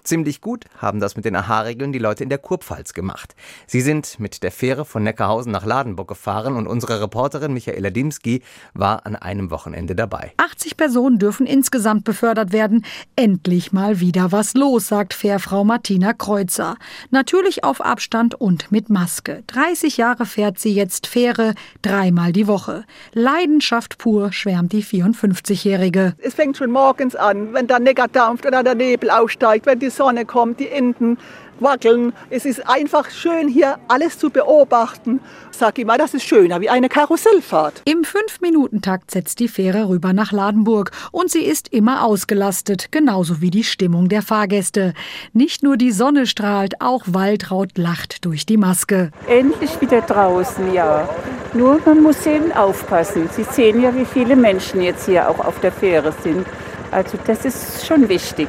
Ziemlich 0.04 0.42
gut 0.42 0.66
haben 0.78 1.00
das 1.00 1.16
mit 1.16 1.26
den 1.26 1.36
AHA-Regeln 1.36 1.92
die 1.92 2.00
Leute 2.00 2.24
in 2.24 2.30
der 2.30 2.38
Kurpfalz 2.38 2.94
gemacht. 2.94 3.36
Sie 3.68 3.82
sind 3.82 4.20
mit 4.20 4.44
der 4.44 4.52
Fähre 4.52 4.86
von 4.86 5.04
Neckarhausen 5.04 5.52
nach 5.52 5.66
Ladenburg 5.66 6.08
gefahren 6.08 6.56
und 6.56 6.68
unsere 6.68 7.02
Reporterin 7.02 7.54
Michaela 7.54 7.90
Dimski 7.90 8.42
war 8.74 9.06
an 9.06 9.16
einem 9.16 9.52
Wochenende 9.52 9.96
dabei. 9.96 10.34
80 10.38 10.78
Personen 10.78 11.20
dürfen 11.20 11.46
insgesamt 11.46 12.04
befördert 12.04 12.52
werden. 12.52 12.86
Endlich 13.16 13.72
mal 13.72 14.00
wieder 14.00 14.32
was 14.32 14.54
los, 14.54 14.88
sagt 14.88 15.14
Fährfrau 15.14 15.64
Martina 15.64 16.14
Kreuzer. 16.14 16.78
Natürlich 17.12 17.64
auf 17.64 17.82
Abstand 17.82 18.36
und 18.36 18.72
mit 18.72 18.90
Maske. 18.90 19.44
30 19.48 19.98
Jahre 19.98 20.26
fährt 20.26 20.60
sie 20.60 20.74
jetzt 20.74 21.08
Fähre, 21.08 21.56
dreimal 21.82 22.32
die 22.32 22.48
Woche. 22.48 22.86
Leidenschaft 23.14 23.98
pur, 23.98 24.32
schwärmt 24.32 24.72
die 24.72 24.84
54-Jährige. 24.84 26.16
Es 26.20 26.34
fängt 26.34 26.58
schon 26.58 26.72
morgens 26.72 27.16
an, 27.16 27.54
wenn 27.54 27.68
der 27.68 27.80
Neckar 27.80 28.08
dampft 28.08 28.46
oder 28.46 28.64
der 28.64 28.76
Nebel 28.76 29.10
aufsteigt 29.10 29.63
wenn 29.66 29.80
die 29.80 29.90
Sonne 29.90 30.26
kommt, 30.26 30.60
die 30.60 30.70
Enten 30.70 31.18
wackeln. 31.60 32.14
Es 32.30 32.46
ist 32.46 32.68
einfach 32.68 33.10
schön, 33.10 33.48
hier 33.48 33.78
alles 33.88 34.18
zu 34.18 34.30
beobachten. 34.30 35.20
Sag 35.52 35.78
immer, 35.80 35.98
das 35.98 36.14
ist 36.14 36.24
schöner 36.24 36.62
wie 36.62 36.70
eine 36.70 36.90
Karussellfahrt. 36.90 37.82
Im 37.86 38.04
Fünf-Minuten-Takt 38.04 39.12
setzt 39.12 39.40
die 39.40 39.48
Fähre 39.48 39.90
rüber 39.90 40.14
nach 40.14 40.32
Ladenburg 40.32 40.92
und 41.12 41.30
sie 41.30 41.44
ist 41.44 41.70
immer 41.70 42.06
ausgelastet, 42.06 42.92
genauso 42.92 43.42
wie 43.42 43.52
die 43.52 43.64
Stimmung 43.64 44.10
der 44.10 44.22
Fahrgäste. 44.22 44.94
Nicht 45.32 45.64
nur 45.64 45.78
die 45.78 45.92
Sonne 45.92 46.26
strahlt, 46.26 46.82
auch 46.82 47.04
Waltraud 47.08 47.78
lacht 47.78 48.26
durch 48.26 48.46
die 48.46 48.58
Maske. 48.58 49.12
Endlich 49.28 49.80
wieder 49.82 50.02
draußen, 50.02 50.74
ja. 50.74 51.08
Nur 51.54 51.80
man 51.86 52.02
muss 52.02 52.26
eben 52.26 52.52
aufpassen. 52.52 53.30
Sie 53.32 53.44
sehen 53.44 53.82
ja, 53.82 53.96
wie 53.96 54.06
viele 54.06 54.36
Menschen 54.36 54.82
jetzt 54.82 55.06
hier 55.06 55.30
auch 55.30 55.40
auf 55.40 55.60
der 55.60 55.72
Fähre 55.72 56.12
sind. 56.24 56.46
Also 56.92 57.18
das 57.26 57.46
ist 57.46 57.86
schon 57.86 58.10
wichtig 58.10 58.48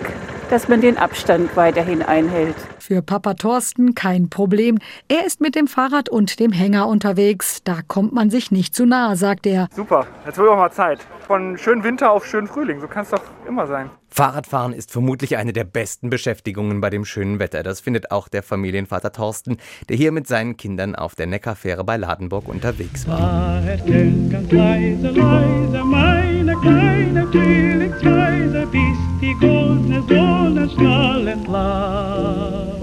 dass 0.54 0.68
man 0.68 0.80
den 0.80 0.96
Abstand 0.96 1.56
weiterhin 1.56 2.00
einhält. 2.00 2.54
Für 2.78 3.02
Papa 3.02 3.34
Thorsten 3.34 3.96
kein 3.96 4.30
Problem. 4.30 4.78
Er 5.08 5.26
ist 5.26 5.40
mit 5.40 5.56
dem 5.56 5.66
Fahrrad 5.66 6.08
und 6.08 6.38
dem 6.38 6.52
Hänger 6.52 6.86
unterwegs. 6.86 7.64
Da 7.64 7.80
kommt 7.82 8.12
man 8.12 8.30
sich 8.30 8.52
nicht 8.52 8.72
zu 8.72 8.86
nahe, 8.86 9.16
sagt 9.16 9.46
er. 9.46 9.66
Super, 9.74 10.06
jetzt 10.24 10.38
wird 10.38 10.48
auch 10.48 10.56
mal 10.56 10.70
Zeit. 10.70 11.00
Von 11.26 11.58
schönen 11.58 11.82
Winter 11.82 12.12
auf 12.12 12.24
schönen 12.24 12.46
Frühling, 12.46 12.80
so 12.80 12.86
kann 12.86 13.02
es 13.02 13.10
doch 13.10 13.22
immer 13.48 13.66
sein. 13.66 13.90
Fahrradfahren 14.10 14.72
ist 14.72 14.92
vermutlich 14.92 15.36
eine 15.38 15.52
der 15.52 15.64
besten 15.64 16.08
Beschäftigungen 16.08 16.80
bei 16.80 16.88
dem 16.88 17.04
schönen 17.04 17.40
Wetter. 17.40 17.64
Das 17.64 17.80
findet 17.80 18.12
auch 18.12 18.28
der 18.28 18.44
Familienvater 18.44 19.10
Thorsten, 19.10 19.56
der 19.88 19.96
hier 19.96 20.12
mit 20.12 20.28
seinen 20.28 20.56
Kindern 20.56 20.94
auf 20.94 21.16
der 21.16 21.26
Neckarfähre 21.26 21.82
bei 21.82 21.96
Ladenburg 21.96 22.46
unterwegs 22.46 23.08
war. 23.08 23.60
Leise, 23.60 25.10
leise, 25.10 25.84
meine 25.84 26.54
kleine 26.58 27.26
Frühlingsreise, 27.26 28.68
bis 28.70 29.13
die 29.24 29.34
goldene 29.40 30.02
Sonne 30.08 30.68
strahlend 30.74 31.46
lacht. 31.48 32.82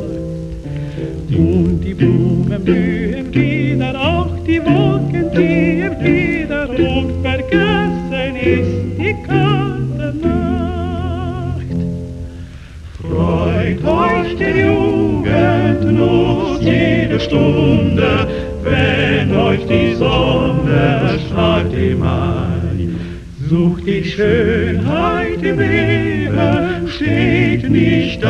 Und 1.29 1.81
die 1.81 1.93
Blumen 1.93 2.63
blühen 2.63 3.33
wieder, 3.33 3.93
auch 3.99 4.35
die 4.47 4.61
Wolken 4.65 5.25
ziehen 5.35 5.95
wieder, 6.01 6.69
und 6.69 7.09
vergessen 7.21 8.35
ist 8.53 8.75
die 8.99 9.15
kalte 9.27 10.07
Nacht. 10.25 11.79
Freut 13.01 13.81
euch 13.85 14.37
der 14.37 14.55
Jugend 14.65 15.83
Lust 15.99 16.63
jede 16.63 17.19
Stunde, 17.19 18.27
wenn 18.63 19.35
euch 19.35 19.63
die 19.67 19.93
Sonne 19.95 21.19
strahlt 21.27 21.73
im 21.73 21.99
Mai. 21.99 22.89
Sucht 23.47 23.85
die 23.85 24.03
Schönheit 24.03 25.10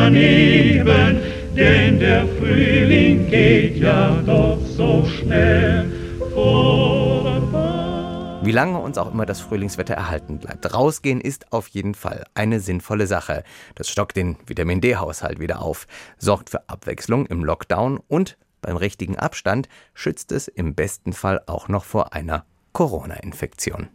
daneben, 0.02 1.20
denn 1.56 2.00
der 2.00 2.26
Frühling 2.26 3.30
geht 3.30 3.76
ja 3.76 4.20
doch 4.26 4.58
so 4.76 5.04
schnell 5.06 5.90
vorbei. 6.34 7.60
Wie 8.42 8.50
lange 8.50 8.78
uns 8.80 8.98
auch 8.98 9.12
immer 9.12 9.26
das 9.26 9.40
Frühlingswetter 9.40 9.94
erhalten 9.94 10.38
bleibt, 10.38 10.74
rausgehen 10.74 11.20
ist 11.20 11.52
auf 11.52 11.68
jeden 11.68 11.94
Fall 11.94 12.24
eine 12.34 12.58
sinnvolle 12.58 13.06
Sache. 13.06 13.44
Das 13.76 13.88
stockt 13.88 14.16
den 14.16 14.36
Vitamin 14.44 14.80
D-Haushalt 14.80 15.38
wieder 15.38 15.62
auf, 15.62 15.86
sorgt 16.18 16.50
für 16.50 16.68
Abwechslung 16.68 17.26
im 17.26 17.44
Lockdown 17.44 18.00
und 18.08 18.36
beim 18.60 18.76
richtigen 18.76 19.16
Abstand 19.16 19.68
schützt 19.94 20.32
es 20.32 20.48
im 20.48 20.74
besten 20.74 21.12
Fall 21.12 21.42
auch 21.46 21.68
noch 21.68 21.84
vor 21.84 22.12
einer 22.12 22.44
Corona-Infektion. 22.72 23.88